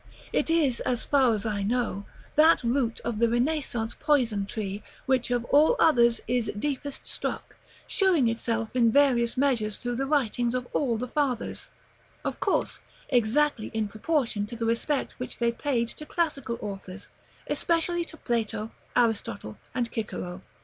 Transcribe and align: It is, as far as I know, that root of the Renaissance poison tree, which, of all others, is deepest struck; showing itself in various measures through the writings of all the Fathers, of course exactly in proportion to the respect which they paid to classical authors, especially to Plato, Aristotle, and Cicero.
It 0.33 0.49
is, 0.49 0.79
as 0.79 1.03
far 1.03 1.31
as 1.35 1.45
I 1.45 1.61
know, 1.61 2.05
that 2.35 2.63
root 2.63 2.99
of 3.01 3.19
the 3.19 3.29
Renaissance 3.29 3.95
poison 3.99 4.47
tree, 4.47 4.81
which, 5.05 5.29
of 5.29 5.45
all 5.51 5.75
others, 5.77 6.21
is 6.27 6.51
deepest 6.57 7.05
struck; 7.05 7.55
showing 7.85 8.27
itself 8.27 8.75
in 8.75 8.91
various 8.91 9.37
measures 9.37 9.77
through 9.77 9.97
the 9.97 10.07
writings 10.07 10.55
of 10.55 10.67
all 10.73 10.97
the 10.97 11.07
Fathers, 11.07 11.67
of 12.25 12.39
course 12.39 12.79
exactly 13.09 13.67
in 13.75 13.87
proportion 13.87 14.47
to 14.47 14.55
the 14.55 14.65
respect 14.65 15.11
which 15.19 15.37
they 15.37 15.51
paid 15.51 15.87
to 15.89 16.05
classical 16.07 16.57
authors, 16.61 17.07
especially 17.45 18.03
to 18.05 18.17
Plato, 18.17 18.71
Aristotle, 18.95 19.59
and 19.75 19.87
Cicero. 19.93 20.41